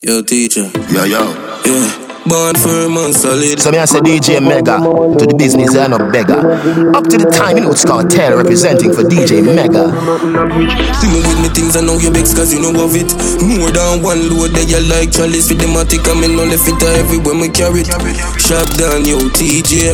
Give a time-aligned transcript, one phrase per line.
[0.00, 0.64] Yo, teacher.
[0.88, 1.20] Yo, yo.
[1.60, 2.24] Yeah.
[2.24, 3.60] Born firm and solid.
[3.60, 6.40] So me I say DJ Mega to the business and a beggar.
[6.96, 9.92] Up to the time, you know it's called Taylor representing for DJ Mega.
[11.04, 13.12] See me with me things I know you vex cause you know of it.
[13.44, 16.64] More than one load that you like chalice with the matic and me no left
[16.64, 17.92] it everywhere me carry it.
[18.40, 19.92] Shop down yo TJ.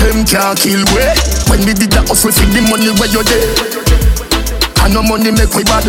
[0.00, 1.04] Them can't kill we
[1.52, 3.44] When we did the hustle for the money where you there
[4.80, 5.84] I know money make we bad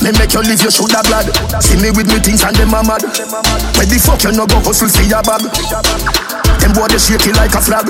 [0.00, 1.28] Me make you live, you should have glad
[1.60, 3.02] See me with me things and them a mad.
[3.76, 5.44] Where the fuck you no go hustle for your bag?
[6.60, 7.86] Them boy they shake it like a flag.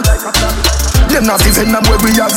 [1.10, 2.34] Them not even them where we have.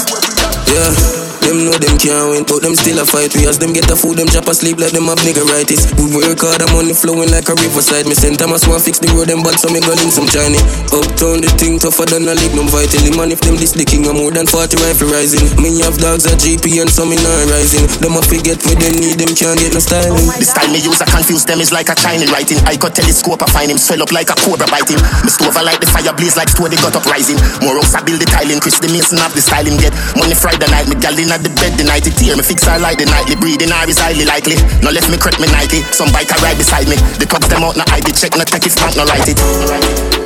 [0.70, 1.23] Yeah.
[1.44, 3.36] Them know them can't win, but them still a fight.
[3.36, 5.92] We as them get the food, them chop asleep like them have niggeritis.
[6.00, 8.08] We work hard, the money flowing like a riverside.
[8.08, 10.64] Me send Thomas one fix the road, them bad, so me gun in some Chinese.
[10.92, 13.12] Uptown, the thing tougher than a lignum vitae.
[13.16, 15.44] Man, if them this the king, I'm more than 40 rifle rising.
[15.60, 17.20] Me have dogs at GP and some in
[17.52, 17.92] rising.
[18.00, 20.28] Them a forget where they need, them can't get no styling.
[20.40, 22.60] The style me use, I confuse them is like a Chinese writing.
[22.64, 25.02] I got telescope, I find him swell up like a cobra biting.
[25.24, 27.36] Me stove I like the fire blaze like store they got up rising.
[27.60, 29.92] More I build the tiling, Chris the Mason have the styling get.
[30.16, 32.78] Money Friday night, me gal at the bed the night it tear me fix her
[32.78, 34.54] like the nightly breathing her is highly likely.
[34.86, 36.94] No left me crack me Nike, some bike I ride beside me.
[37.18, 39.42] The cops them out no ID check, no take if bank no write it.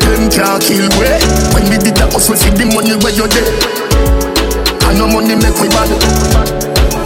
[0.03, 1.07] Them can't kill we
[1.55, 3.47] when we did the hustle for the money where you there.
[4.83, 5.87] I know money make we bad.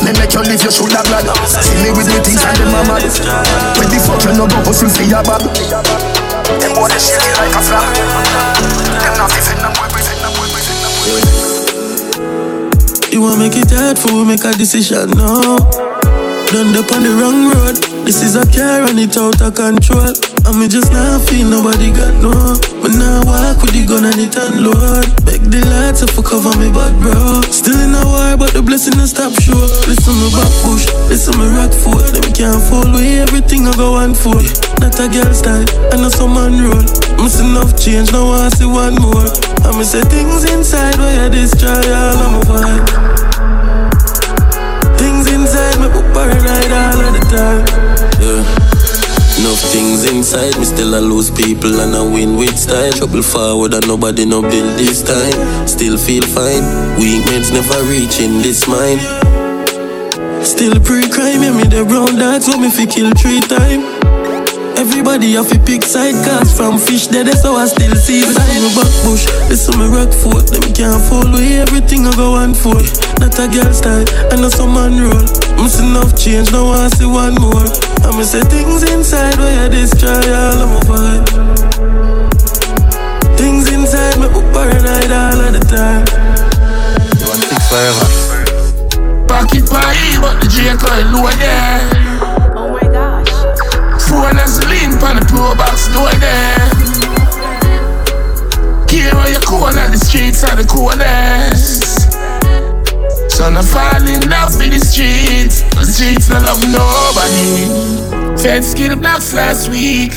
[0.01, 2.73] Me make you live, you should have glad See me with me things and them
[2.73, 3.05] a mad
[3.77, 5.45] When the fuck you no go hustle for your bag
[6.57, 7.85] Them boy they shake it like a flag
[8.97, 11.40] Them not them boy, boy, boy
[13.21, 15.61] want make it hard for make a decision now.
[16.49, 17.77] Done up on the wrong road.
[18.03, 20.11] This is a car and it out of control.
[20.49, 22.33] And me just not feel nobody got no.
[22.81, 25.05] But now walk with the gun and it unload.
[25.21, 27.45] Beg the lights up for cover me bad bro.
[27.53, 29.69] Still in a war, but the blessing don't stop short.
[29.85, 32.00] Listen me back push, listen me rock foot.
[32.51, 34.35] Can't fall away, everything I go on for.
[34.83, 36.83] Not a girl style, I know some man roll.
[37.23, 39.31] Miss enough change, now I see one more.
[39.63, 42.83] And me say things inside where you destroy all of my vibe.
[44.99, 47.63] Things inside me put paranoid all of the time.
[48.19, 48.43] Yeah.
[49.39, 52.91] Enough things inside me, still I lose people and I win with style.
[52.91, 55.67] Trouble forward and nobody no build this time.
[55.69, 56.99] Still feel fine.
[56.99, 58.99] Weak men's never reaching this mind.
[60.61, 63.81] Still pre-crime, yeah, me the brown dogs want me fi kill three time.
[64.77, 68.37] Everybody have to pick side cars from fish dead, so I still see sign.
[68.37, 70.53] Listen me back bush, listen me rock foot.
[70.53, 72.77] Them can't fall away, everything I go on for.
[73.17, 75.25] Not a girl style, I know some man roll.
[75.57, 77.65] Miss enough change, now I see one more.
[78.05, 81.25] I'ma say things inside where you destroy all of my vibe.
[83.33, 86.05] Things inside me put paranoid all of the time.
[87.17, 88.20] You want six forever?
[89.31, 91.79] Pocket pie, but the J coil low there
[92.51, 93.31] Oh my gosh.
[94.03, 96.67] Phone as lean pan the pro box door there
[98.91, 101.79] Care where you corner the streets are the corners.
[103.33, 105.63] Son I fall in love with the streets.
[105.79, 108.35] The streets no love nobody.
[108.35, 110.11] Fed skill blocks last week.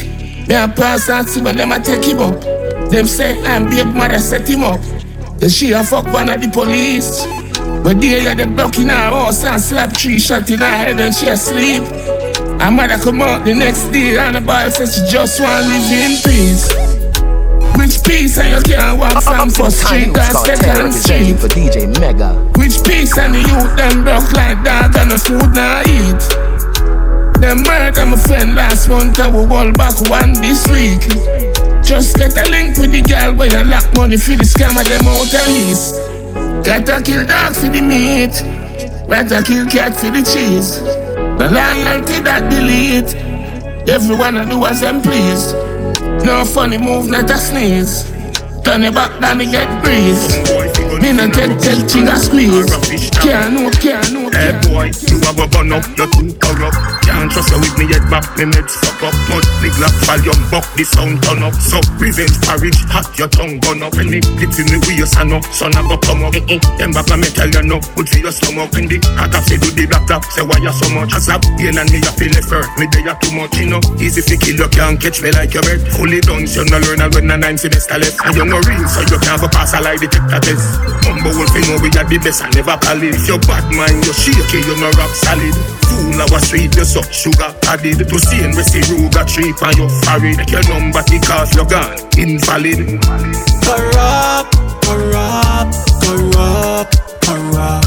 [0.49, 2.41] Me a pass out to them I take him up.
[2.91, 4.81] Them say I'm big mother set him up.
[5.39, 7.44] The she a fuck one of the police
[7.85, 10.99] But they are the block in her house and slap three shot in her head
[10.99, 11.85] and she asleep
[12.65, 15.93] her mother come out the next day and the boy says she just want live
[15.93, 16.65] in peace.
[17.77, 20.93] Which peace and you can't walk from to first street you know it's and second
[20.97, 21.37] street?
[21.37, 22.33] for DJ Mega.
[22.57, 26.25] Which peace and the youth them broke like dog and the food not eat?
[27.45, 31.05] Them murder my friend last month and we all back one this week.
[31.85, 35.05] Just get a link with the girl where you lock money for the scammer them
[35.05, 36.14] out the east.
[36.65, 38.33] Gotta kill dog for the meat.
[39.07, 40.81] Gotta kill cat for the cheese.
[40.81, 43.15] The loyalty that delete.
[43.89, 45.53] Everyone I do as them please.
[46.25, 48.11] No funny move, not a sneeze.
[48.65, 50.25] Turn it back, then it get breeze.
[51.03, 53.14] Me no take take thing a squeeze.
[53.25, 56.77] Can't know, can't know, Hey boy, you have a gun up, you're too corrupt.
[57.09, 59.17] Can't trust you with me head back, me meds fuck up.
[59.33, 61.57] Mud big black volume, buck the sound turn up.
[61.57, 63.97] So revenge porridge, hot your tongue gun up.
[63.97, 66.37] It hits in the you stand up, son I go come up.
[66.37, 66.61] Eh, eh.
[66.77, 68.77] Them back me tell you no, good for your stomach.
[68.77, 71.17] When the hot up say do the black top, say why you so much.
[71.17, 73.73] As a pain and me I feel it first, me they are too much, you
[73.73, 73.81] know.
[73.97, 75.81] Easy fi kill you can't catch me like your bread.
[75.97, 78.21] Fully done, so no learn and when a nine semester left.
[78.21, 80.77] And you no real, so you can't pass a lie detector test.
[81.09, 83.14] Mumbo you know we are the best, I never call it.
[83.15, 85.55] If your bad mind, you shaky, you no rock solid.
[85.87, 88.03] Fool our street, you suck sugar added.
[88.09, 90.37] To see and receive Ruga tree on your forehead.
[90.37, 92.99] Make your number tick off, you're gone, invalid.
[93.63, 94.51] Corrupt,
[94.83, 97.87] corrupt, corrupt, corrupt,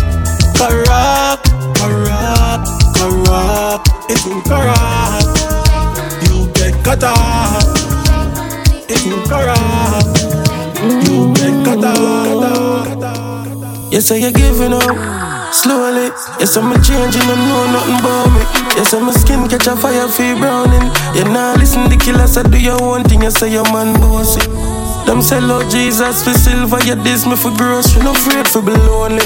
[0.56, 1.44] corrupt,
[1.76, 3.88] corrupt, corrupt.
[4.10, 5.28] It's too corrupt.
[6.24, 7.68] You get cut off.
[8.88, 10.24] If you corrupt,
[11.04, 12.48] you get cut off.
[13.90, 14.37] Yes, I you giving up
[15.68, 16.08] slowly.
[16.40, 18.42] Yes, I'm changing, I know nothing about me.
[18.80, 20.88] Yes, I'm skin catch a fire, feel browning.
[21.16, 23.24] You now listen the killers, I do your own thing.
[23.24, 24.87] You say your man bossy.
[25.08, 28.72] Them sell out Jesus for silver, you this me for grocery, no afraid for be
[28.72, 29.24] lonely.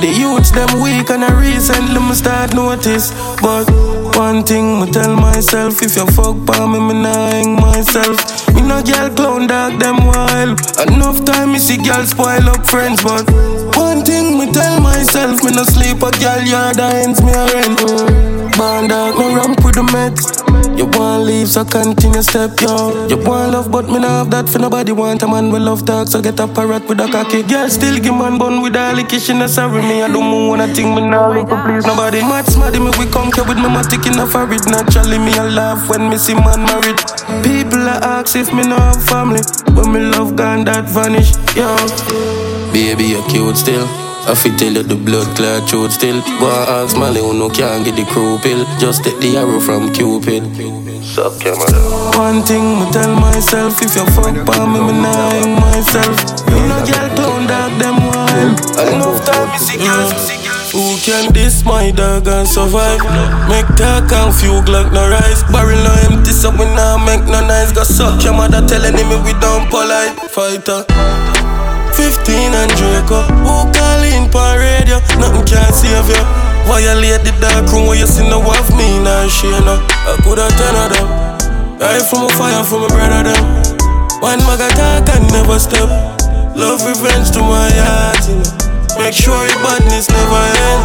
[0.00, 3.12] The youths them weak and I recently me start notice.
[3.42, 3.68] But
[4.16, 8.16] one thing me tell myself, if you fuck by me, me nah hang myself.
[8.54, 10.56] Me no girl clown dog them wild.
[10.88, 13.28] Enough time me see girl spoil up friends, but
[13.76, 17.76] one thing me tell myself, me no sleep a girl yard ends me a rent.
[18.56, 20.39] Band dog no ramp with the meds.
[20.76, 23.06] You want leave, so continue step, yo.
[23.08, 25.84] You want love, but me not have that for nobody want a man with love
[25.84, 27.42] talk, so get a parrot with a cocky.
[27.42, 30.02] Girl still give man bun with a licky, she not sorry me.
[30.02, 32.20] I do more wanna think me now look please nobody.
[32.20, 34.64] Match, mad me we come here with me my stick in a forehead.
[34.66, 36.98] Naturally me I laugh when me see man married.
[37.44, 39.40] People are ask if me not have family.
[39.74, 41.68] When me love gone that vanish, yo.
[42.72, 44.09] Baby you cute still.
[44.30, 46.22] I fit tell you the blood clot truth still.
[46.38, 48.62] Go and ask Molly who no can't get the crew pill.
[48.78, 50.46] Just take the arrow from Cupid.
[51.02, 51.74] Suck your mother.
[52.14, 56.14] One thing me tell myself, if you fuck by me, me nah hang myself.
[56.46, 58.54] You know girl clown dog them wild.
[58.78, 60.70] Enough time me see girls, see girls.
[60.78, 63.02] Who can this my dog and survive?
[63.50, 65.42] Make talk and few Glock no rise.
[65.50, 67.74] Barrel no empty, so we nah make no nice.
[67.74, 70.14] Go suck your mother telling me we don't polite.
[70.30, 70.86] Fighter.
[71.94, 73.22] 15 and Draco.
[73.42, 74.98] Who call in per radio?
[75.18, 76.22] Nothing can save you.
[76.66, 79.80] Violate the dark room where you see no of me, nah share no.
[80.06, 81.08] I coulda ten of them.
[81.80, 83.44] Right from a fire from a brother them.
[84.20, 85.88] One maga talk and never stop.
[86.54, 89.02] Love revenge to my heart, you know.
[89.02, 90.82] Make sure your badness never end.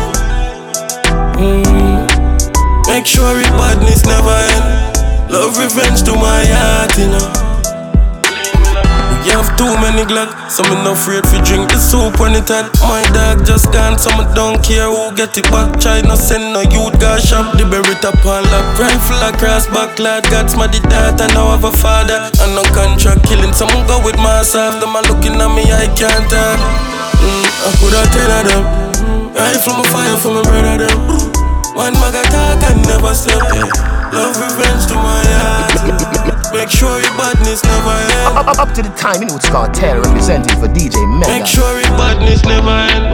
[1.37, 2.87] Mm.
[2.87, 5.29] Make sure your badness never end.
[5.29, 7.44] Love revenge to my heart, you know.
[9.55, 12.67] Too many Glock, so me no afraid fi drink the soup when it hot.
[12.83, 15.79] My dog just gone, so me don't care who get it back.
[15.79, 17.55] China send no youth go shop.
[17.55, 20.27] The berry top on lock, rifle across back lad.
[20.27, 22.19] God's my the daughter, now have a father.
[22.43, 24.83] And no contract killing, some go with myself.
[24.83, 26.59] Them a looking at me, I can't talk.
[27.23, 28.63] Mm, I coulda ten of them.
[29.31, 30.99] Rifle my fire for my brother them.
[31.79, 33.39] One maga talk and never stop.
[34.11, 36.44] Love revenge to my heart.
[36.55, 38.37] Make sure your badness never end.
[38.37, 41.27] Up, up, up to the time, you know it's called Taylor representing for DJ Mega.
[41.27, 43.11] Make sure your badness never end.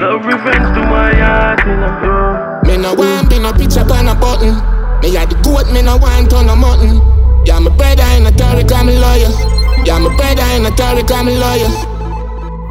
[0.00, 1.64] Love revenge to my heart.
[1.64, 2.60] You know.
[2.68, 4.54] Me no want be no picture on a button.
[5.00, 7.00] Me a the goat, me no want on a mutton.
[7.46, 9.32] Yeah, my brother in a Tariq, I'm a lawyer.
[9.84, 11.72] Yeah, my brother in a Tariq, I'm a lawyer.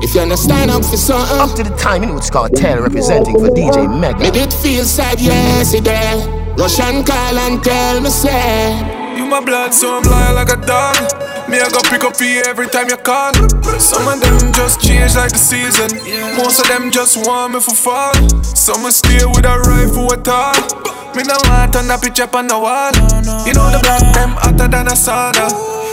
[0.02, 2.84] If you understand up for something, Up to the time, you know it's called Taylor
[2.84, 4.32] representing for DJ me Mega.
[4.32, 6.22] did feel sad yesterday.
[6.58, 9.03] Russian call and tell me say.
[9.16, 10.96] You my blood, so I'm loyal like a dog.
[11.50, 13.34] Me, I go pick up you every time you call.
[13.80, 15.90] Some of them just change like the season.
[16.38, 18.14] Most of them just want me for fall.
[18.42, 20.58] Some stay with a rifle at all.
[21.16, 22.90] Me no want on picture up on the wall.
[23.46, 25.46] You know the black them hotter than a sauna.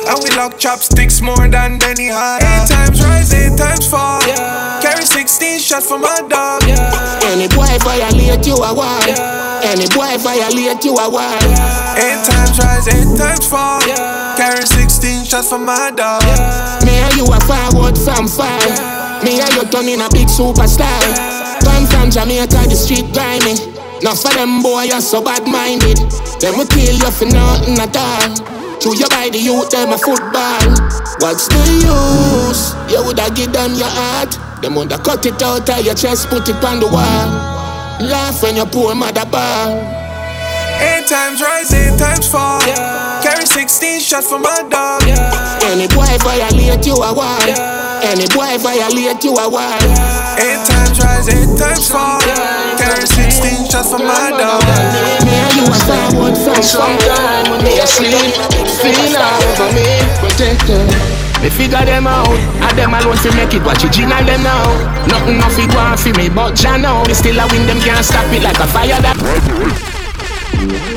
[0.08, 2.40] And we lock chopsticks more than Benihana.
[2.40, 4.20] Eight times rise, eight times fall.
[4.80, 6.62] Carry 16 shots for my dog.
[7.24, 9.39] Any boy violate you a war.
[9.62, 11.36] Any boy violate you a war.
[12.00, 13.80] Eight times rise, eight times fall.
[14.36, 16.22] Carry 16 shots for my dog.
[16.84, 18.58] Me and you are forward from far.
[19.22, 21.00] Me and you turn in a big superstar.
[21.62, 23.54] Come from Jamaica, the street grimy.
[24.02, 25.98] Now for them boy, you're so bad minded.
[26.40, 28.32] Them will kill you for nothing at all.
[28.80, 30.72] Through your body, youth, them a football.
[31.20, 32.72] What's the use?
[32.90, 34.32] You woulda give them your heart.
[34.62, 37.59] Them woulda cut it out of your chest, put it on the wall.
[38.00, 39.76] Laugh when your poor mother ball.
[40.80, 42.60] Eight times rise, eight times fall.
[43.22, 45.02] Carry 16 shots for my dog.
[45.68, 47.36] Any boy violate you a war.
[48.00, 49.76] Any boy violate you a war.
[50.40, 52.20] Eight times rise, eight times fall.
[52.80, 54.64] Carry 16 shots for my dog.
[55.24, 58.32] Me and you are forward from sometime when they asleep.
[58.80, 59.84] Feel all over me,
[60.24, 61.29] protect them.
[61.42, 63.64] Me figure them out, and them alone fi make it.
[63.64, 64.68] Watch you jingle them now.
[65.08, 67.02] Nothing no fi go on fi me, but Jah know.
[67.08, 69.16] Me still a win them can't stop it like a fire that.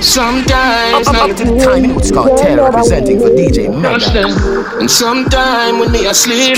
[0.03, 4.27] Sometimes Up, up, up to the time, know it's called Taylor representing for DJ Mega.
[4.77, 6.57] and sometime when me asleep.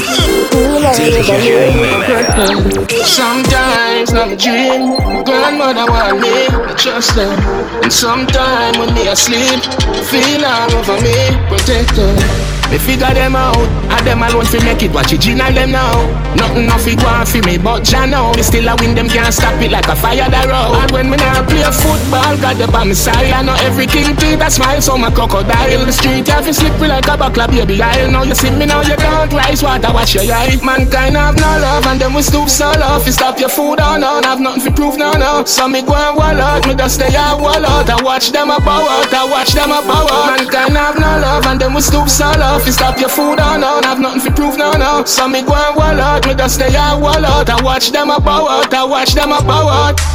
[3.06, 4.98] Sometimes I'm a dream.
[5.24, 7.38] Grandmother want me, I trust them.
[7.84, 9.62] And sometime when me asleep,
[10.10, 11.14] feel all over me,
[11.48, 12.55] protect them.
[12.72, 13.58] Me figure them out.
[13.96, 14.92] And them alone fi make it.
[14.92, 15.94] Watch it, Gina them now.
[16.36, 18.34] Nothing no fi go on fi me, but Jah know.
[18.34, 20.76] Me still a win them can't stop it like a fire that road.
[20.82, 23.32] And when me now play a football, got the by my side.
[23.32, 25.86] I know every king teeth that smile, so my crocodile.
[25.86, 27.82] The street have you slippery like a buckler, baby.
[27.82, 30.58] I know you see me now, you don't rise water, watch your eye.
[30.60, 33.00] Mankind have no love, and them we stoop so low.
[33.06, 35.46] You stop your food on, no, have nothing to prove, no, no.
[35.46, 37.88] So me go and wall out, me just stay out, wall out.
[37.88, 40.36] I watch them a bow out, I watch them a bow out.
[40.36, 42.55] Mankind have no love, and them we stoop so low.
[42.56, 45.04] If you stop your food on, no, have nothing to prove, no, no.
[45.04, 47.50] So me go and wall out, me just stay out, wall out.
[47.50, 50.15] I watch them a bow out, I watch them a bow out.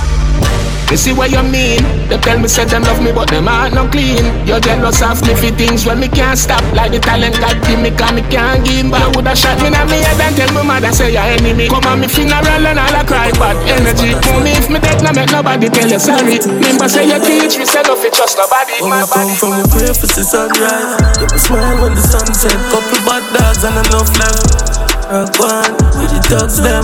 [0.91, 1.79] Me see what you mean.
[2.11, 4.27] They tell me say them love me, but them heart not clean.
[4.43, 6.67] You're jealous of me for things when me can't stop.
[6.75, 8.91] Like the talent God give me, cause me can't give.
[8.91, 11.71] But you woulda shot me in me head and tell me mother say you're enemy.
[11.71, 14.19] Come on me funeral and all I cry bad energy.
[14.35, 16.43] Mommy, if me dead, no make nobody tell you sorry.
[16.43, 18.83] Remember say you teach me, say no fit trust nobody.
[18.83, 22.03] When My I come from a prayer for the sunrise You will smile when the
[22.03, 26.83] sun set Couple bad dogs and enough left Rock one with the dogs them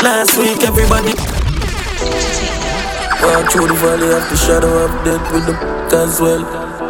[0.00, 1.12] Last week everybody
[3.24, 6.44] Walk through the valley of the shadow of death with the as well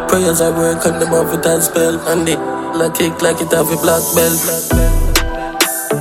[0.08, 2.36] Prayers I work on them have it as spell And they
[2.74, 4.40] like kick like it have a black belt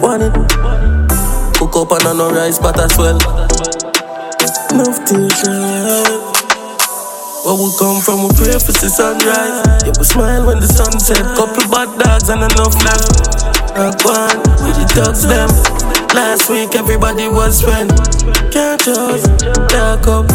[0.02, 0.34] Want it
[1.58, 3.18] Cook up and no rice but as well
[4.74, 6.34] Enough tears
[7.44, 9.84] where we come from, we pray for the sunrise.
[9.84, 11.20] Yeah, we smile when the sun set.
[11.36, 13.76] Couple bad dogs and enough left.
[13.76, 15.73] Rock one with the dogs them.
[16.14, 17.90] Last week everybody was friend.
[18.54, 19.26] Can't just
[19.74, 20.30] dark up,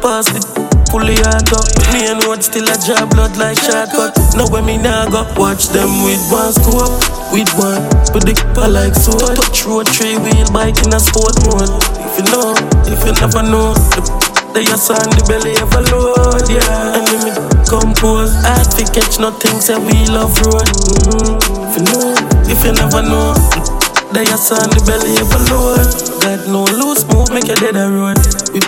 [0.00, 0.40] pass the
[0.88, 1.68] fully hard up.
[1.92, 4.16] Me and what still a job blood like shortcut.
[4.32, 7.04] Now when me nah go watch them with one scope,
[7.36, 7.84] with one
[8.16, 9.36] with the I like sword.
[9.36, 11.68] Touch road three wheel bike in a sport mode.
[12.00, 12.56] If you know,
[12.88, 13.76] if you never know.
[13.92, 16.96] The they just on the belly of a load, yeah.
[16.96, 17.30] And me
[17.68, 18.34] compose.
[18.42, 20.64] Hard to catch nothing, say we love road.
[20.64, 21.70] Mm-hmm.
[21.70, 23.69] If you know, if you never know.
[24.12, 25.86] They just on the belly of a load.
[26.18, 28.18] Got no loose move, make you dead a road.
[28.50, 28.58] We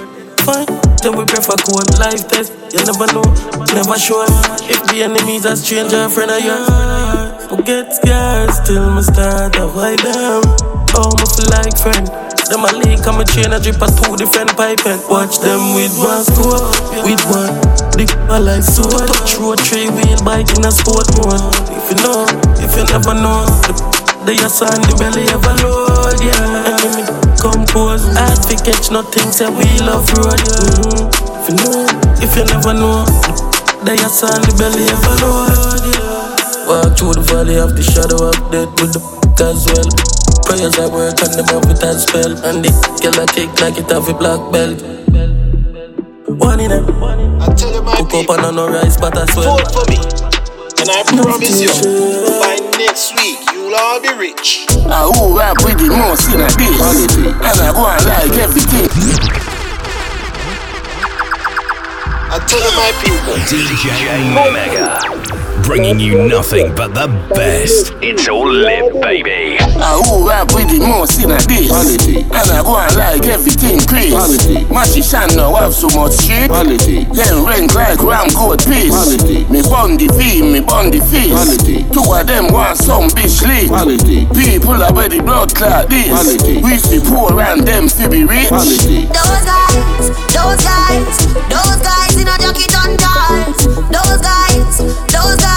[0.46, 0.70] fine,
[1.02, 2.54] then we prefer cold life test.
[2.70, 3.26] You never know,
[3.74, 4.30] never sure.
[4.70, 6.70] If the enemy's a stranger, friend of yours.
[7.50, 10.46] Forget scars, still me start to hide them.
[10.94, 12.06] Oh, feel like friend.
[12.46, 15.74] Them a leak and me chain a drip a two different pipe and watch them
[15.74, 16.70] with one scope,
[17.02, 17.54] with one
[17.98, 19.08] dick a like sword.
[19.10, 21.50] Touch road three wheel bike in a sport mode.
[21.72, 22.28] If you know,
[22.60, 23.42] if you never know,
[24.26, 26.70] the just on the belly of a load, yeah.
[26.70, 27.02] And me
[27.42, 30.38] compose, hard to catch nothing, say we love road.
[30.38, 31.10] Mm-hmm.
[31.42, 31.86] If you know,
[32.22, 33.02] if you never know,
[33.82, 36.68] the just on the belly of a load, yeah.
[36.70, 39.02] Walk through the valley of the shadow of death with the
[39.42, 40.12] as well.
[40.46, 43.78] Prayers I work and them have it as spell And the girl I kick like
[43.78, 44.82] it have a black belt
[46.26, 49.26] One in them I tell you, my Cook people, up and no rice but I
[49.26, 49.98] swear vote for me.
[50.82, 51.70] And I promise you,
[52.42, 53.38] by next week,
[53.72, 54.66] you'll all be rich.
[54.86, 57.16] I who rap with the most in a this.
[57.16, 58.88] And I go and like everything.
[62.28, 63.88] I tell my people, DJ
[64.52, 65.21] Mega.
[65.64, 67.94] Bringing you nothing but the best.
[68.02, 69.56] It's all lit, baby.
[69.58, 71.72] I who rap with the most in a this.
[72.28, 74.12] And I go and like everything Chris.
[74.68, 76.50] Mashi Shan now have so much shit.
[77.16, 79.16] Then rank like ram goat piece.
[79.48, 81.64] Me bun the fee, me bun the feast.
[81.94, 83.72] Two of them want some bitch lit.
[84.36, 86.42] People are ready blood clot this.
[86.42, 88.50] We fi poor and them fi be rich.
[88.50, 91.16] Those guys, those guys,
[91.48, 93.56] those guys in a jacket and cars.
[93.88, 94.78] Those guys,
[95.08, 95.51] those guys,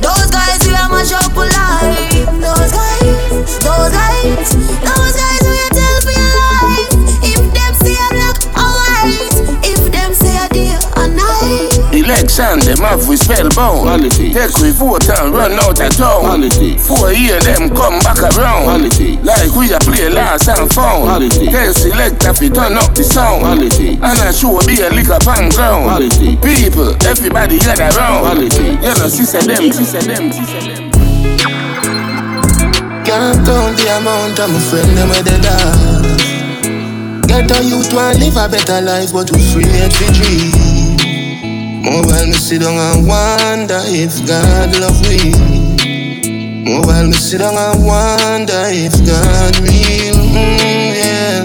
[0.00, 2.26] those guys we are mash up alive.
[2.40, 4.50] Those guys, those guys,
[4.84, 5.33] those guys
[12.06, 12.14] night.
[12.24, 14.10] Election, them have we spellbound.
[14.12, 16.50] Take we vote and run out of town.
[16.78, 18.88] Four year them come back around.
[19.24, 21.30] Like we a play last and found.
[21.32, 23.62] Tell select if we turn up the sound.
[23.62, 26.10] And I show be a lick up on ground.
[26.42, 28.42] People, everybody get around.
[28.52, 30.90] You know, sister them, sister them, sister them.
[33.04, 36.04] Can't count the amount of my friend them with the dog.
[37.28, 40.63] Get a youth want live a better life, but we afraid to dream.
[41.84, 45.36] More while me sit down and wonder if God love me.
[46.64, 50.16] More while me sit down and wonder if God real.
[50.16, 51.44] Mm, yeah.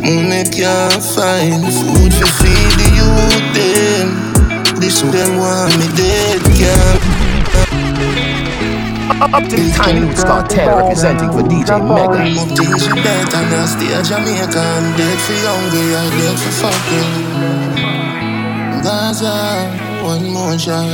[0.00, 4.80] More me can't find food to feed the youth them.
[4.80, 7.16] This them want me dead, can't.
[9.20, 12.24] Up to the time New Kartel representing for DJ Mega.
[12.56, 14.56] Things better than stay a Jamaica.
[14.56, 15.36] I'm dead for
[15.96, 17.65] I'm dead for fucking.
[19.18, 20.84] Gaza, one more shot.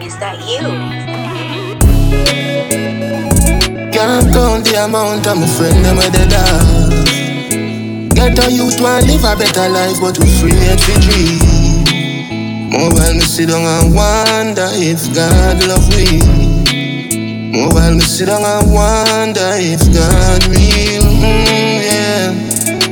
[0.00, 0.62] Is that you?
[3.90, 7.04] Can't count the amount of my friend them with the dog.
[8.14, 12.70] Get a youth want live a better life, but we free yet we dream.
[12.70, 16.22] More while me sit down and wonder if God love we.
[17.58, 21.02] More while me sit down and wonder if God real.
[21.02, 22.45] Mm, yeah.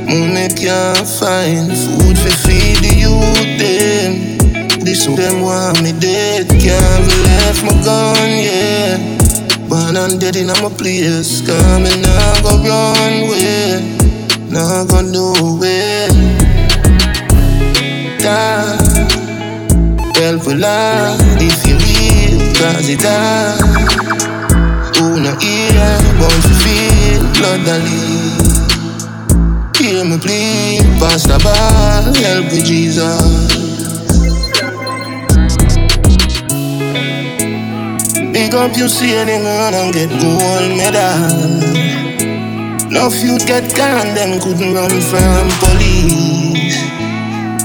[0.07, 4.37] More me can't find food for feed the youth them.
[4.85, 8.97] This them want me dead, can't be left my gun, yeah.
[9.67, 13.81] Born and dead in my place, coming now go run way,
[14.49, 15.33] now go.
[18.21, 18.77] Die,
[20.17, 23.57] help a lot if you real, cause it die.
[24.97, 28.14] Who no ear, bound to feel blood.
[29.85, 33.21] Hear me please, Pastor Ball, help me Jesus.
[38.33, 41.61] Big up you see them run and get gold medal.
[42.89, 46.81] No youth get gone, them couldn't run from police.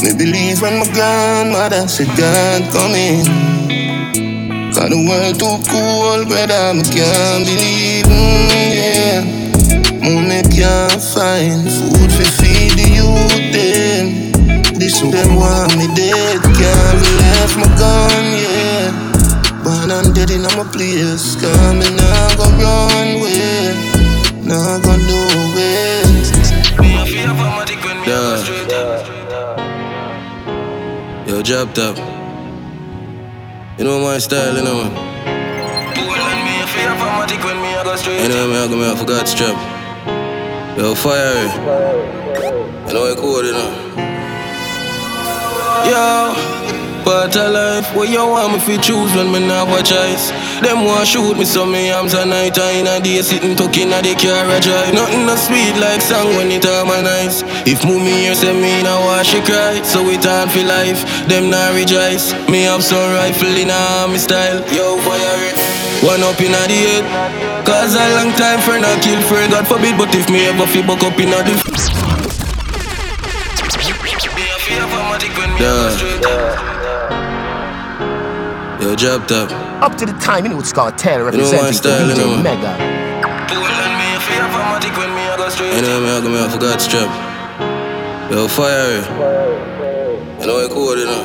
[0.03, 3.25] Me believe when my grandmother said God coming.
[4.75, 9.00] Cause the world too cold, brother, me can't believe, mm, yeah.
[10.00, 14.33] Money can't find food for feed the youth, them.
[14.78, 18.88] This them want me dead, can't left my gun, yeah.
[19.62, 23.76] Born and dead in my place, coming now go run way,
[24.40, 26.00] now go nowhere.
[28.07, 28.40] Yeah.
[31.26, 31.97] Yo, drop top.
[33.78, 34.92] You know my style, you know man.
[38.07, 39.80] Anyway, me I go me I forgot strap.
[40.81, 41.53] Yo, fire it.
[42.89, 43.71] You know I cool, you know.
[45.85, 46.80] Yo.
[47.11, 50.31] Part of life where you want me fi choose when me not have a choice.
[50.62, 53.90] Them want shoot me so me arms a night and in a day sitting talking
[53.90, 54.95] a the car drive.
[54.95, 57.43] Nothing no sweet like song when it harmonize.
[57.67, 61.02] If mommy hear say me now watch she cry, so it hard for life.
[61.26, 62.31] Them not rejoice.
[62.47, 64.62] Me have some rifle in a army style.
[64.71, 65.58] Yo fire it.
[66.06, 67.04] One up in a the head.
[67.67, 69.50] Cause a long time friend I kill friend.
[69.50, 72.00] God forbid, but if me ever fi buck up in a the.
[79.00, 79.50] Top.
[79.80, 82.13] Up to the time, you know it's called Taylor You know my representing style, you
[82.13, 82.43] DJ know.
[82.43, 82.76] Mega.
[85.71, 87.08] Me I go me I forgot strap.
[88.30, 89.06] Yo, fire it.
[90.43, 91.25] You know I cool, you know.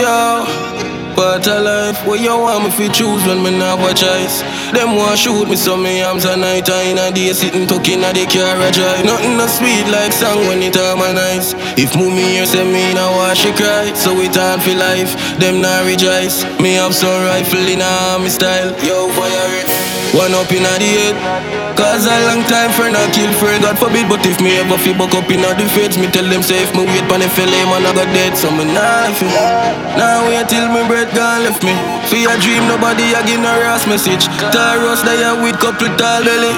[0.00, 0.67] Yo.
[1.18, 4.38] Part of life where you want me fi choose when me not have a choice.
[4.70, 8.04] Them want shoot me so me arms a night and in a day sitting talking
[8.06, 9.04] a the car a drive.
[9.04, 11.54] Nothing no sweet like song when it harmonize.
[11.74, 15.18] If mommy hear say me now watch she cry, so it hard for life.
[15.42, 16.46] Them not rejoice.
[16.62, 18.70] Me have some rifle in a army style.
[18.86, 19.98] Yo fire it.
[20.14, 21.16] One up in a the head.
[21.76, 24.08] Cause a long time friend I kill friend, God forbid.
[24.08, 26.70] But if me ever fi buck up in a the feds, me tell them if
[26.74, 28.32] me wait pon the fella, man I got dead.
[28.32, 29.28] So me nah fi.
[30.00, 31.74] Now wait till me breath gone left me.
[32.08, 34.26] For a dream, nobody a give no ass message.
[34.52, 36.52] Taros there with couple tall belly.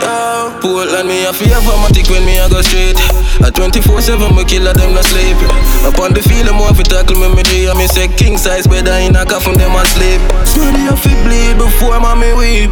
[0.00, 2.96] Yo, Portland, me a fear matic when me a go straight.
[3.42, 5.36] At 24-7, me killer them no sleep.
[5.84, 7.70] Up on the field, want fi tackle me, me dream.
[7.70, 10.20] I me say king size better in a coffin, them asleep.
[10.46, 12.70] Sweaty a fi bleed before mommy weep.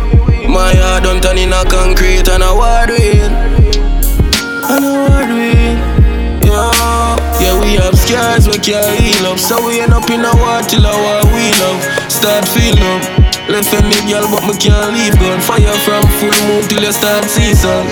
[0.48, 3.32] My heart done turn in a concrete and a war win.
[4.70, 5.76] And a war win.
[6.46, 9.38] Yo, yeah, we have scars, we can't heal up.
[9.38, 11.80] So we end up in a war till our we love.
[12.10, 13.02] Start feeling up.
[13.46, 15.38] Left a me girl, but me can't leave gun.
[15.40, 17.86] Fire from full moon till you start season.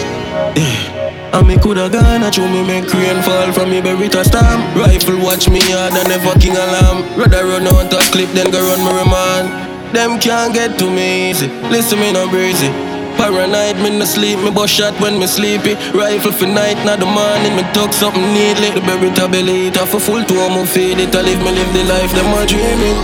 [0.58, 0.90] Yeah.
[1.34, 4.62] And me coulda gone, I show me make rain fall from me berry to storm.
[4.74, 7.02] Rifle watch me hard and never fucking alarm.
[7.18, 9.44] Rather run out a clip than go run me man.
[9.92, 11.48] Them can't get to me easy.
[11.70, 12.93] Listen me no breezy.
[13.16, 15.74] Paranoid, me no sleep, me bust shot when me sleepy.
[15.96, 18.70] Rifle for night, not the morning, me talk something neatly.
[18.74, 21.14] The berry tablet it off a full two, I'm feed it.
[21.14, 22.98] I live me live the life, them a dreaming.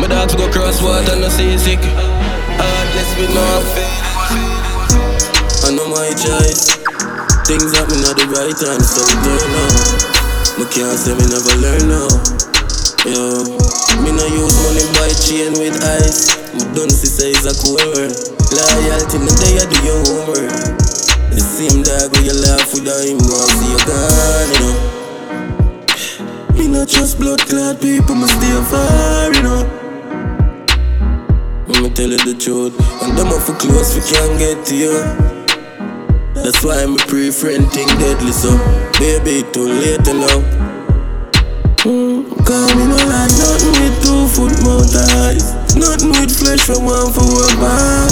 [0.00, 1.78] My dogs go cross water, no seasick.
[1.84, 3.44] Ah, Heartless with no
[5.66, 6.72] I know my choice.
[7.46, 9.74] Things happen at the right time, so turn up.
[10.58, 12.10] Me can't say me never learn now.
[13.04, 13.44] Yo,
[14.02, 16.36] me no use money buy chain with ice.
[16.54, 20.50] Me done see it's a cool Loyalty, no day I do your homework.
[21.30, 24.74] The same dog where you laugh with him, want see you gone, you know.
[26.58, 29.62] Me not trust blood clad people, me stay far, you know.
[31.68, 34.74] Let me tell you the truth, and them off for close, we can't get to
[34.76, 34.98] you.
[36.34, 38.50] That's why a pre-friend thing deadly, so
[38.98, 40.42] baby, too late now.
[41.86, 44.52] Mm, Cause me no like nothing with two foot
[45.76, 48.08] Nothing with flesh for one for one man.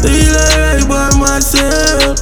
[0.00, 2.18] Feel alright by myself.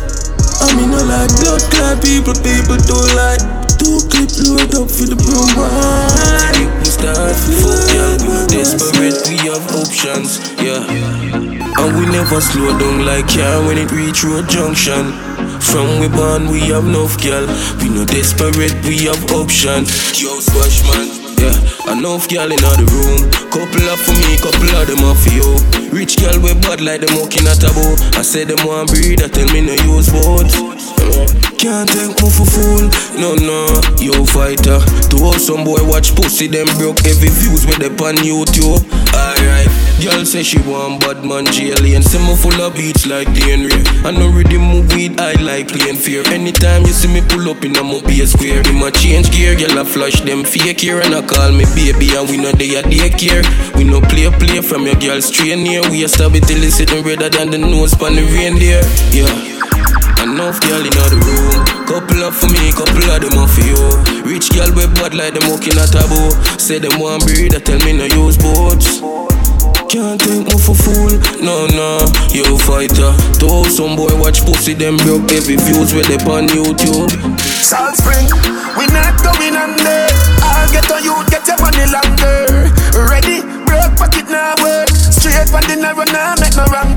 [0.60, 3.40] I mean, I like blood clot people, people don't like.
[3.80, 6.68] Two clip load up for the one.
[6.78, 10.84] We start fuck yeah, desperate, we have options, yeah.
[11.80, 15.12] And we never slow down like car when it reach road junction.
[15.60, 17.46] From we born, we have enough girl.
[17.80, 19.88] We no desperate, we have option.
[20.12, 21.92] Yo, swash man, yeah.
[21.92, 23.24] Enough girl in the room.
[23.48, 25.48] Couple up for me, couple of them for you.
[25.90, 27.70] Rich girl with bad like them walking at a.
[28.14, 30.54] I said them want breed, I tell me no use words.
[31.58, 32.84] Can't take me for fool,
[33.18, 33.66] no no,
[33.98, 34.80] yo fighter.
[35.10, 38.80] To all some boy watch pussy, them broke every views with them on YouTube.
[39.12, 39.68] Alright,
[40.00, 42.02] girl say she want bad man alien.
[42.02, 43.76] Say me full of beats like DNA.
[44.04, 46.22] I know ready move weed, I like playing fear.
[46.32, 49.78] Anytime you see me pull up in a mobile square, in my change gear, girl
[49.78, 52.82] I flush them fake here and I call me baby and we know they are
[52.82, 53.44] daycare.
[53.76, 55.82] We no play play from your girl straight near.
[55.90, 58.80] We a stab it till it's sitting redder than the nose pan the reindeer.
[59.12, 59.28] Yeah.
[60.24, 61.64] Enough girl in the room.
[61.84, 63.76] Couple up for me, couple of them off for you.
[64.24, 66.30] Rich girl with bad like them walking a taboo.
[66.58, 69.00] Say them want breed, I tell me no use boats.
[69.90, 71.10] Can't take me for fool,
[71.42, 71.98] no no,
[72.30, 73.10] you fighter.
[73.42, 77.10] To some boy watch pussy, them broke every views with them on YouTube.
[77.42, 78.30] Salt Spring,
[78.78, 80.06] we not going under.
[80.46, 82.70] I'll get on you, get your money longer.
[83.10, 84.90] Ready, broke pocket now work.
[84.94, 86.89] Straight from the narrow now, make no wrong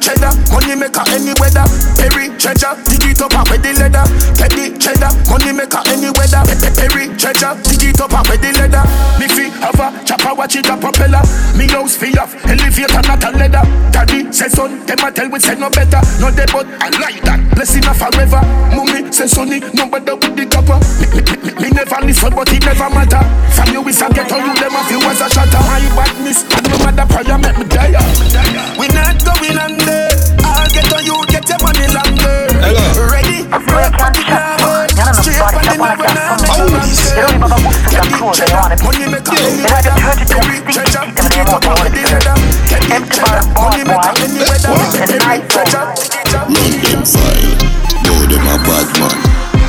[0.00, 1.64] cheddar, money maker any weather.
[2.00, 4.04] Perry treasure, dig it up and the leather.
[4.34, 6.40] Get the cheddar, money maker any weather.
[6.48, 8.84] Pe- pe- Perry treasure, dig it up and the leather.
[9.20, 11.22] Me fi have a chopper, watch it a propeller.
[11.54, 13.64] Me house fi off, elevator not a leather.
[13.92, 16.00] Daddy say son, them a tell we say no better.
[16.18, 18.40] No dead but I like that, blessing a forever.
[18.72, 20.80] Mummy say sonny, no better with the copper.
[21.60, 23.20] Me, never listen but it never matter.
[23.52, 25.60] From you we some get on you, them a few as a shatter.
[25.68, 27.92] My badness, and no matter prayer make me die.
[28.78, 29.89] We not going under.
[30.44, 32.48] I'll get on you, get your money longer.
[33.10, 33.44] Ready?
[33.50, 34.88] Break up the number.
[35.20, 37.34] Straight from the number now, make no wrong turn.
[37.90, 39.94] Get the cheddar, money maker any weather.
[40.00, 42.36] Every treasure, dig it up and with the leather.
[42.70, 44.70] Get the cheddar, money maker any weather.
[44.70, 46.46] Every treasure, dig it up.
[46.50, 47.58] Run them file,
[48.06, 49.18] know them a bad man.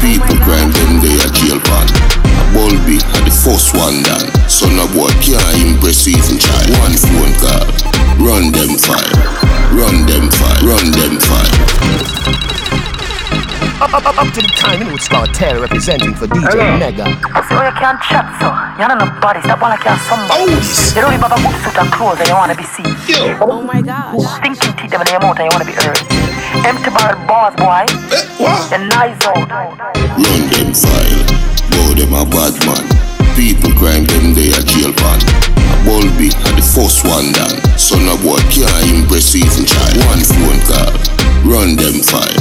[0.01, 2.20] People crime them they a jail pan.
[2.51, 4.27] A Bulby are the first one done.
[4.51, 6.67] Son of boy can't impress even child.
[6.83, 7.63] One phone call,
[8.19, 8.99] run them file,
[9.71, 11.47] run them file, run them file.
[13.79, 16.75] Up, up, up, up to the time, you know it's called Taylor representing for DJ
[16.75, 17.07] Mega.
[17.07, 19.47] I So you can't chat, so you don't know bodies.
[19.47, 20.51] That one like you're somebody.
[20.51, 20.51] Oh.
[20.51, 22.91] You don't even have a boot suit and clothes and you wanna be seen.
[23.39, 24.19] Oh my gosh.
[24.43, 26.03] Stinking teeth them in your mouth and you wanna be heard.
[26.67, 27.87] Empty barrel bars, boy.
[28.11, 29.47] Eh, you're nice out.
[30.19, 31.23] Run them file,
[31.71, 32.85] know them a bad man.
[33.35, 35.60] People crime them they a jail pan.
[35.85, 37.57] Bulby are the first one done.
[37.77, 39.97] Son of boy can't impress even child.
[40.13, 40.93] One phone call,
[41.41, 42.37] run them five,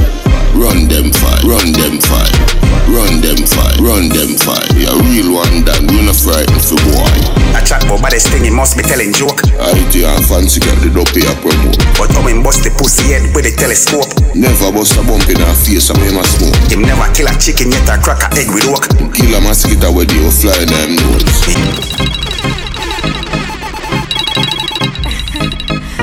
[0.52, 2.60] run them five, run them five,
[2.92, 4.60] run them five, run them file.
[4.60, 7.08] A real one done, we not frightened for boy.
[7.56, 9.40] A chat about baddest thing, he must be telling joke.
[9.56, 11.80] I IT and fancy get the dopey a promote.
[11.96, 14.10] But how him bust the pussy head with a telescope.
[14.36, 16.60] Never bust a bump in her face and him a smoke.
[16.68, 18.84] Him never kill a chicken yet a crack a egg with oak.
[19.16, 22.46] Kill a mosquito where they will fly in them nose.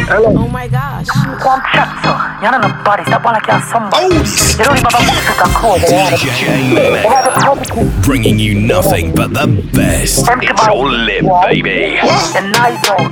[0.10, 1.08] Oh my gosh.
[1.44, 3.12] Can't chat, so you don't know bodies.
[3.12, 4.08] That one like you're somebody.
[4.08, 6.72] You don't even have a boot suit and clothes and you wanna be seen.
[6.72, 7.92] You have a property.
[8.08, 10.24] Bringing you nothing but the best.
[10.24, 12.00] It's all lit, baby.
[12.00, 13.04] You're nice out.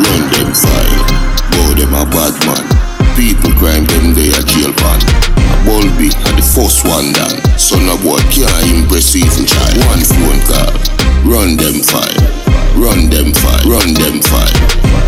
[0.00, 1.04] Run them file,
[1.52, 2.64] know them a bad man.
[3.20, 5.00] People crime them they a jail pan.
[5.44, 7.36] A Bulby are the first one done.
[7.60, 9.76] Son of boy can't impress even child.
[9.92, 10.72] One phone call,
[11.28, 12.16] run them file,
[12.80, 14.56] run them file, run them file,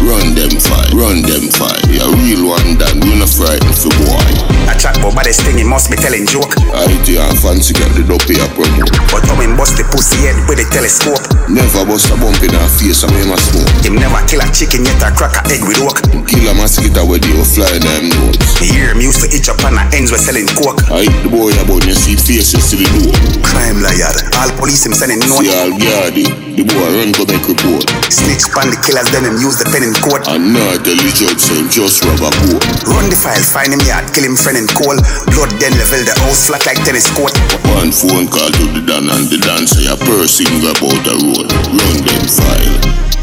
[0.07, 1.75] run them file, run them file.
[1.99, 4.23] A real one done, we not frightened for boy.
[4.71, 6.55] A chat about baddest thing, he must be telling joke.
[6.87, 8.90] IT and fancy get the dopey a promote.
[9.11, 11.19] But how him bust the pussy head with a telescope.
[11.51, 13.71] Never bust a bump in her face and him a smoke.
[13.83, 15.99] Him never kill a chicken yet a crack a egg with oak.
[16.31, 18.38] Kill a mosquito where they will fly in them nose.
[18.62, 20.79] Me hear him used to itch up on the ends with selling coke.
[20.90, 23.14] I hit the boy about you see faces to the door.
[23.42, 25.42] Crime liar, all police him sending note.
[25.42, 27.87] See all guardy, the boy run go make report.
[28.11, 30.27] Snitch pan the killers, then him use the pen in court.
[30.29, 32.65] And not tell the judge just rob a court.
[32.89, 34.97] Run the file, find him yard, kill him friend in coal.
[35.33, 37.33] Blood then level the house flat like tennis court.
[37.77, 41.15] One phone call to the dan and the dan say a person grab out the
[41.21, 41.49] road.
[41.73, 42.77] Run them file,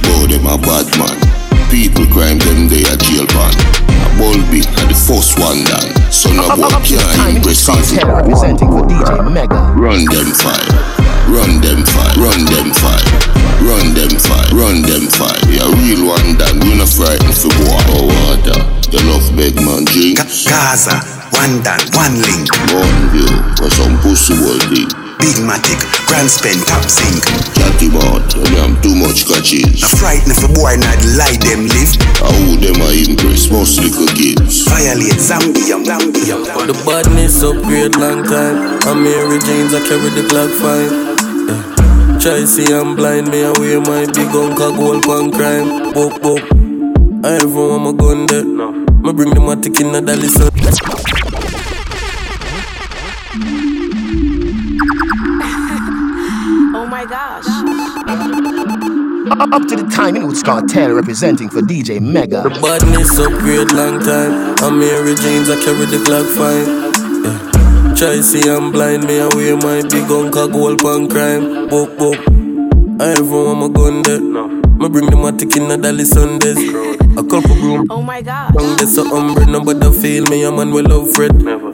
[0.05, 1.17] bow them a bad man.
[1.73, 3.53] People crime them they a jail pan.
[4.03, 5.89] A Bulby are the first one done.
[6.11, 8.15] Son of boy Up to the time, can't you know it's impress called even Taylor
[8.21, 9.59] representing for DJ Mega.
[9.73, 10.69] Run them file,
[11.27, 13.07] Run them fight, run them fight,
[13.63, 15.39] run them fight, run them fight.
[15.47, 17.79] We a real one that we not frightened for boy.
[17.95, 18.59] Oh water,
[18.91, 20.19] you love big man drink.
[20.19, 20.99] Gaza,
[21.33, 22.51] one dan, one link.
[22.75, 24.85] One view, for some pussy worthy.
[25.23, 27.23] Big Matic, Grand Spend, Top Zinc.
[27.55, 29.79] Chatty mouth, you am too much catches.
[29.79, 31.95] A frightened for boy, not lie them live.
[32.19, 34.67] How them a impress, most little kids.
[34.67, 36.35] Violate Zambia, Zambia.
[36.51, 38.83] But the badness upgrade long time.
[38.83, 41.12] I'm Mary James, I carry the clock fine.
[42.23, 42.37] Yeah.
[42.37, 45.91] Try see I'm blind, me I wear my big uncle gold pan crime.
[45.93, 46.41] Book, book.
[47.25, 48.45] I ever want my gun there.
[48.45, 50.49] Me bring the matic in the dolly son.
[56.75, 57.45] Oh my gosh.
[59.53, 62.43] Up to the time in Scott Taylor representing for DJ Mega.
[62.43, 64.55] The badness upgrade long time.
[64.63, 66.92] I'm Mary James, I carry the clock fine.
[68.03, 68.09] Yeah.
[68.09, 71.69] Try see I'm blind, me I wear my big uncle gold pan crime.
[71.69, 72.19] Book, book.
[72.99, 74.19] I ever want my gun there.
[74.19, 74.47] No.
[74.49, 76.59] Me bring the matic in the dolly Sundays.
[77.17, 77.87] A couple room.
[77.89, 78.55] Oh my god.
[78.59, 81.33] Young this a umbre, nobody feel me, I'm a man will love Fred.
[81.41, 81.71] Never.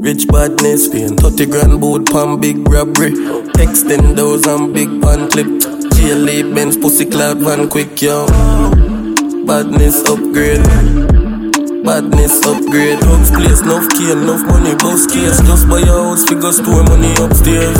[0.00, 3.10] Rich badness, paying 30 grand boat pan big robbery.
[3.58, 5.48] Extendos and big pan clip.
[5.90, 8.26] GLA Benz pussy cloud van quick, yo.
[9.44, 11.09] Badness upgrade.
[11.84, 13.02] Badness upgrade.
[13.02, 15.40] Hugs place, enough key, enough money, boss case.
[15.42, 17.78] Just buy a house, figure store money upstairs.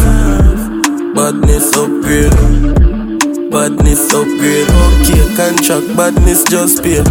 [1.14, 2.32] Badness upgrade.
[3.50, 4.68] Badness upgrade.
[4.70, 7.02] Okay, contract, badness just pay.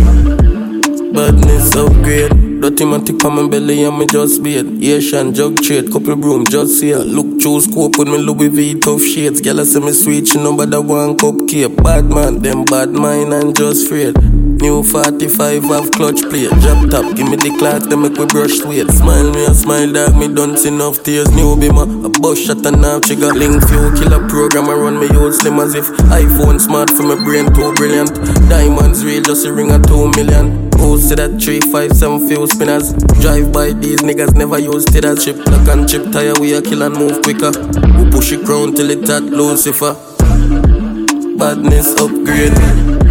[1.14, 2.32] Badness upgrade.
[2.62, 4.66] Dirty matic pa my belly and me just beat.
[4.84, 6.98] Asian jug trade, couple broom just here.
[6.98, 9.42] Look through scope with me Louis V tough shades.
[9.42, 11.82] Gyal say me sweet, she know but one cupcake.
[11.84, 14.39] Bad man, them bad mind and just afraid.
[14.62, 16.52] New 45 have clutch plate.
[16.60, 18.92] Drop top, give me the clock, then make we brush sweat.
[18.92, 21.32] Smile me a smile, dog, me done see enough tears.
[21.32, 23.32] New bima, a bus shot and half trigger.
[23.32, 27.16] Link few killer program, I run me old slim as if iPhone smart for my
[27.24, 28.12] brain too brilliant.
[28.52, 30.68] Diamonds real, just a ring of two million.
[30.76, 32.92] Who see that 357 fuel spinners?
[33.24, 35.40] Drive by these niggas never use to that chip.
[35.48, 37.56] Lock and chip tire, we a kill and move quicker.
[37.96, 39.96] We push it crown till it at Lucifer.
[41.40, 43.09] Badness upgrade.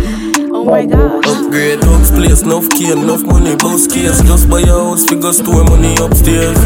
[0.68, 1.24] My god.
[1.24, 4.20] Upgrade, hugs place, enough key, enough money, boss case.
[4.28, 6.60] Just buy a house, figure store money upstairs.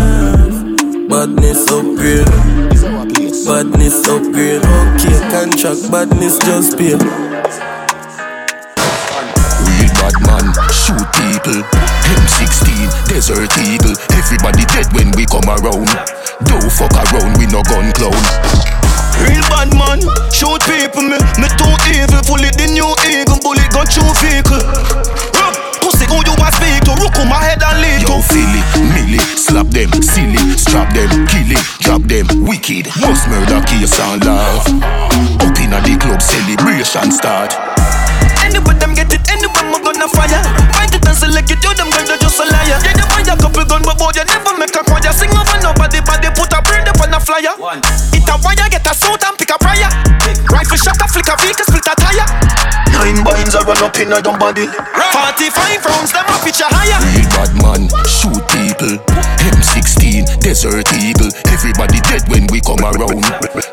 [1.07, 2.27] Badness upgrade.
[3.47, 4.59] Badness upgrade.
[4.59, 6.99] Okay, contract, badness just pay.
[9.71, 11.63] Real bad man, shoot people.
[11.63, 13.95] M16, Desert Eagle.
[14.19, 15.87] Everybody dead when we come around.
[16.51, 18.19] Don't fuck around, we no gun clown.
[19.21, 20.01] Real bad man,
[20.33, 24.63] shoot people me Me too evil, pull it the new eagle Bullet gun through vehicle
[25.83, 28.63] Pussy who you want speak to Rook on my head and lead Yo, Philly,
[28.95, 32.89] Millie, slap them, silly, strap them, kill it, drop them, wicked.
[33.01, 34.67] Most murder case and laugh.
[35.43, 37.53] Up in the club, celebration start.
[38.45, 40.41] Anyway them get it, anyway I'm gonna fire.
[40.77, 42.77] Find it and select it, you them guys are just a liar.
[42.77, 45.13] Yeah, you buy a couple gun, but boy, you never make a choir.
[45.17, 47.57] Sing over nobody, but they put a bird up on a flyer.
[48.13, 49.89] It a wire, get a suit and pick a prior.
[50.53, 52.27] Rifle shot, a flick a vehicle, split a tire.
[52.93, 54.69] Nine binds are run up in a your body.
[54.69, 57.01] 45 rounds, them a pitch a higher.
[57.09, 59.01] Real bad man, shoot people.
[59.41, 61.33] M16, Desert Eagle.
[61.49, 63.25] Everybody dead when we come around.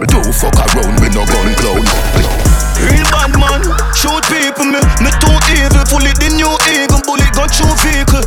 [0.08, 2.49] Don't fuck around, we no gun clown.
[2.88, 3.62] Real bad man,
[3.92, 8.24] shoot people me Me too evil, pull it the new eagle Bullet gun through vehicle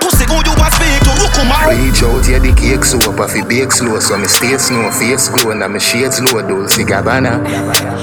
[0.00, 3.18] Pussy who you want speak to, look on my Reach out, yeah, the cake soap
[3.20, 6.84] off the bake slow So me stay snow, face glow And my shades low, Dolce
[6.84, 7.44] Gabbana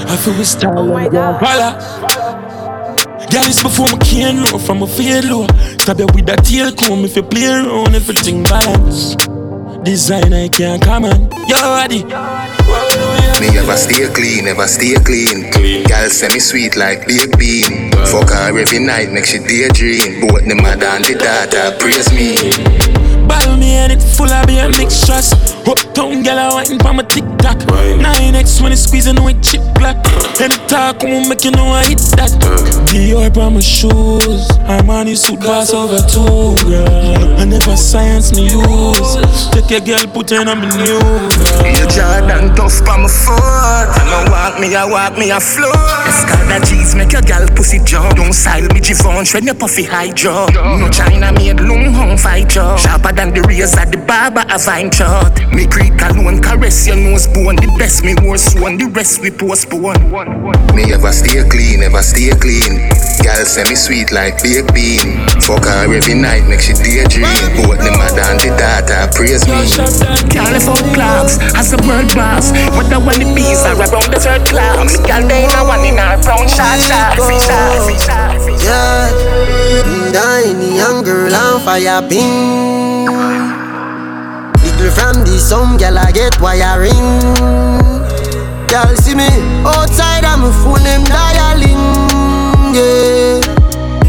[0.06, 1.40] I feel we style oh my God.
[3.30, 5.46] Girl, it's before my can know from a fade low.
[5.78, 9.16] Stab you with a tail comb if you play around, everything balance.
[9.84, 11.30] Design I can't come on.
[11.46, 12.04] Yo, Addy.
[13.38, 15.52] Me ever stay clean, never stay clean.
[15.52, 15.84] clean.
[15.84, 17.92] Girl say me sweet like baked bean.
[18.06, 20.22] Fuck her every night, make she daydream.
[20.22, 23.03] Both the mother and the daughter praise me.
[23.28, 25.32] Bottle me and it full of beer mixtures.
[25.66, 27.58] Uptown gal I waiting for my TikTok.
[27.58, 29.96] 9x when it's squeezing with chip black.
[30.40, 32.30] And the talk won't make you know I hit that.
[32.92, 34.48] Dior by my shoes.
[34.68, 37.40] Armani suit boss over two, girl.
[37.40, 39.16] I never science me use.
[39.50, 41.00] Take your girl, put her on my new.
[41.64, 43.40] You Jordan tough by my foot.
[43.40, 45.72] I know walk me, I walk me, I float.
[46.04, 48.16] Escada cheese make your girl pussy jump.
[48.16, 50.46] Don't style me Givenchy when you puffy high jaw.
[50.52, 52.76] No China made long hung fight jaw.
[52.76, 55.32] Sharper than the razor, the barber a vine shot.
[55.54, 57.56] Me creek alone caress you know nose bone.
[57.56, 59.98] The best me worst one, the rest we postpone.
[60.74, 62.90] Me ever stay clean, ever stay clean.
[63.22, 65.22] Girl say me sweet like baked bean.
[65.46, 67.30] Fuck her every night, make she daydream.
[67.56, 69.62] Both the mother and the daughter praise me.
[70.28, 72.50] California clouds, as a bird boss.
[72.74, 74.90] Whether when the bees are around the third cloud.
[74.90, 77.14] Me girl they know one in our brown shot shot.
[77.16, 79.14] Free oh, shot, free shot, free shot.
[79.14, 82.83] Yeah, dying young girl on fire ping.
[83.06, 86.94] Little from the some girl I get wiring.
[88.68, 89.28] Girl see me
[89.64, 91.82] outside I'm a full name dialing.
[92.74, 93.44] Yeah,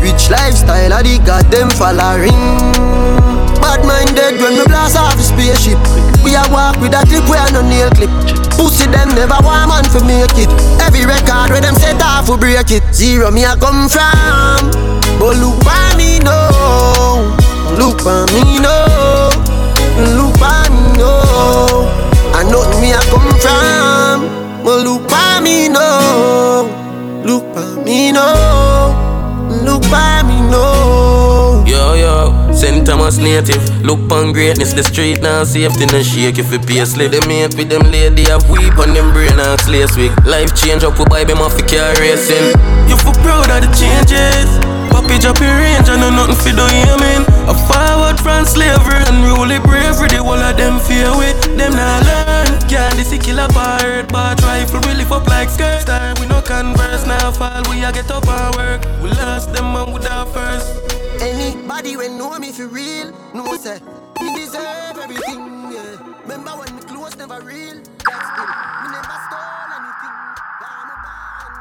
[0.01, 2.31] rich lifestyle I the goddamn following.
[3.61, 5.79] Bad minded when me blast off the spaceship.
[6.23, 8.09] We a walk with a clip, we a no nail clip.
[8.55, 10.49] Pussy them never want man for make it.
[10.79, 12.83] Every record where them set off we break it.
[12.93, 14.71] Zero me a come from,
[15.19, 17.35] but look by me no,
[17.77, 18.84] look by me no,
[22.95, 28.31] me come from, but look by me no, look by me no,
[29.63, 31.63] look by me no.
[31.67, 32.85] Yo, yo, St.
[32.85, 33.63] Thomas native.
[33.83, 37.11] Look on greatness, the street now safety no shake if you pay slip.
[37.11, 40.15] Them mate with them lady have weep on them brain and slaves week.
[40.25, 42.53] Life change up, we buy them off the car racing.
[42.89, 44.74] You feel proud of the changes.
[44.91, 47.23] Papi drop your range, I know nothing for you mean.
[47.49, 51.37] A forward from slavery and really bravery, the whole of them fear with.
[51.57, 52.59] Them not learn.
[52.67, 55.81] Can't this killer pirate, but rifle we lift up like skirt.
[55.81, 58.81] Star, we no converse, now fall, we a get up and work.
[59.03, 60.67] We lost them and we die first.
[61.21, 63.79] Anybody when know me for real, know say
[64.21, 65.39] me deserve everything.
[65.71, 65.97] Yeah.
[66.23, 67.77] Remember when me clothes never real.